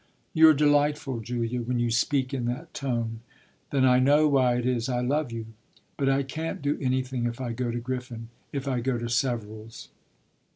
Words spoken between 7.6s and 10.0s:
to Griffin, if I go to Severals."